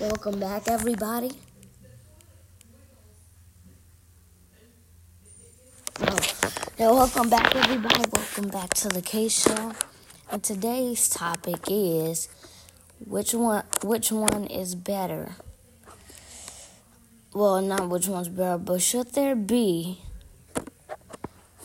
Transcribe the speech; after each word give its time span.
Welcome 0.00 0.38
back, 0.38 0.68
everybody. 0.68 1.32
Oh, 6.78 6.94
welcome 6.94 7.28
back, 7.28 7.56
everybody. 7.56 8.04
Welcome 8.12 8.48
back 8.48 8.74
to 8.74 8.88
the 8.88 9.02
K 9.02 9.28
Show. 9.28 9.72
And 10.30 10.40
today's 10.40 11.08
topic 11.08 11.62
is 11.66 12.28
which 13.04 13.34
one 13.34 13.64
which 13.82 14.12
one 14.12 14.46
is 14.46 14.76
better? 14.76 15.34
Well, 17.34 17.60
not 17.60 17.88
which 17.88 18.06
one's 18.06 18.28
better, 18.28 18.56
but 18.56 18.80
should 18.80 19.14
there 19.14 19.34
be 19.34 20.02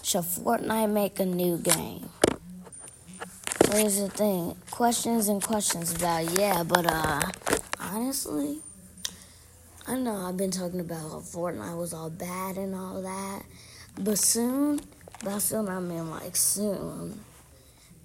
should 0.02 0.24
Fortnite 0.24 0.92
make 0.92 1.20
a 1.20 1.26
new 1.26 1.60
game? 1.60 2.10
So 3.66 3.78
here's 3.78 4.00
the 4.00 4.10
thing. 4.10 4.56
Questions 4.72 5.28
and 5.28 5.40
questions 5.40 5.94
about 5.94 6.32
yeah, 6.32 6.64
but 6.64 6.88
uh 6.88 7.22
honestly, 7.84 8.60
I 9.86 9.98
know 9.98 10.16
I've 10.16 10.38
been 10.38 10.52
talking 10.52 10.80
about 10.80 11.02
how 11.02 11.20
Fortnite 11.20 11.78
was 11.78 11.94
all 11.94 12.10
bad 12.10 12.58
and 12.58 12.74
all 12.74 13.02
that, 13.02 13.44
but 14.00 14.18
soon, 14.18 14.80
by 15.24 15.38
soon 15.40 15.68
I 15.68 15.80
mean 15.80 16.10
like 16.10 16.36
soon, 16.36 17.20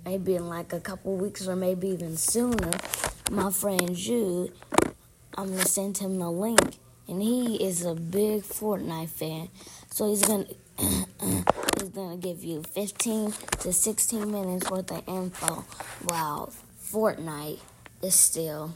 maybe 0.04 0.34
in 0.34 0.48
like 0.48 0.72
a 0.72 0.80
couple 0.80 1.16
weeks 1.16 1.46
or 1.46 1.54
maybe 1.54 1.88
even 1.88 2.16
sooner, 2.16 2.72
my 3.30 3.50
friend 3.50 3.94
Jude, 3.94 4.52
I'm 5.36 5.50
gonna 5.50 5.64
send 5.64 5.98
him 5.98 6.18
the 6.18 6.30
link, 6.30 6.76
and 7.06 7.22
he 7.22 7.56
is 7.62 7.84
a 7.84 7.94
big 7.94 8.42
Fortnite 8.42 9.10
fan, 9.10 9.48
so 9.90 10.08
he's 10.08 10.22
gonna. 10.22 10.46
he's 11.78 11.88
gonna 11.88 12.16
give 12.16 12.44
you 12.44 12.62
15 12.62 13.32
to 13.60 13.72
16 13.72 14.30
minutes 14.30 14.70
worth 14.70 14.92
of 14.92 15.02
info 15.08 15.64
while 16.04 16.52
Fortnite 16.80 17.58
is 18.00 18.14
still 18.14 18.74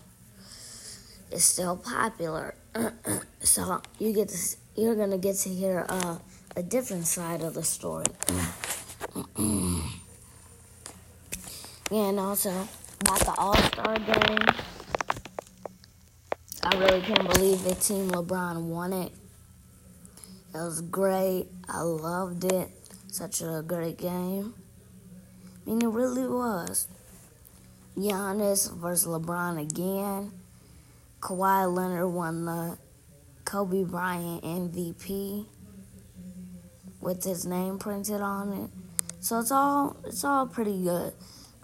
is 1.33 1.45
still 1.45 1.77
popular. 1.77 2.55
so 3.41 3.81
you 3.99 4.13
get 4.13 4.29
to, 4.29 4.57
you're 4.77 4.95
gonna 4.95 5.19
get 5.19 5.37
to 5.37 5.49
hear 5.49 5.87
uh, 5.89 6.19
a 6.57 6.63
different 6.63 7.07
side 7.07 7.43
of 7.43 7.55
the 7.55 7.63
story. 7.63 8.07
and 11.91 12.19
also 12.19 12.69
about 13.01 13.21
the 13.21 13.35
All 13.39 13.57
Star 13.57 13.99
game. 13.99 14.39
I 16.65 16.77
really 16.79 17.01
can't 17.03 17.29
believe 17.29 17.65
that 17.65 17.81
Team 17.81 18.11
LeBron 18.11 18.63
won 18.63 18.93
it. 18.93 19.13
It 20.55 20.59
was 20.59 20.81
great. 20.81 21.49
I 21.69 21.81
loved 21.81 22.45
it. 22.45 22.71
Such 23.09 23.43
a 23.43 23.65
great 23.67 23.99
game. 23.99 24.55
I 25.67 25.71
mean, 25.71 25.83
it 25.83 25.89
really 25.89 26.27
was. 26.27 26.89
Giannis 27.97 28.73
versus 28.75 29.07
LeBron 29.07 29.61
again. 29.61 30.33
Kawhi 31.23 31.73
Leonard 31.73 32.13
won 32.13 32.47
the 32.47 32.79
Kobe 33.45 33.85
Bryant 33.85 34.43
MVP 34.43 35.47
with 37.01 37.23
his 37.23 37.47
name 37.47 37.79
printed 37.79 38.21
on 38.21 38.53
it. 38.53 38.71
So 39.21 39.39
it's 39.39 39.53
all 39.53 39.97
it's 40.05 40.25
all 40.25 40.49
pretty 40.49 40.83
good. 40.83 41.13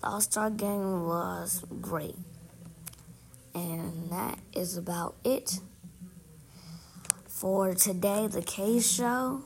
The 0.01 0.07
All 0.07 0.21
Star 0.21 0.49
game 0.49 1.03
was 1.03 1.65
great. 1.81 2.15
And 3.53 4.11
that 4.11 4.39
is 4.53 4.77
about 4.77 5.17
it 5.25 5.59
for 7.27 7.75
today, 7.75 8.29
the 8.29 8.43
K 8.43 8.79
Show, 8.79 9.43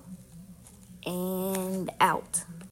and 1.06 1.90
out. 2.02 2.44